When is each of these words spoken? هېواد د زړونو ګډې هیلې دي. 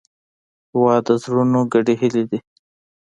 هېواد 0.71 1.01
د 1.07 1.09
زړونو 1.23 1.59
ګډې 1.73 1.93
هیلې 2.01 2.23
دي. 2.29 2.39